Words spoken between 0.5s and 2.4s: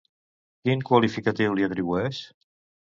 Quin qualificatiu li atribueix?